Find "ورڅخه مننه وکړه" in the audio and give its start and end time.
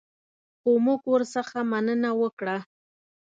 1.13-2.57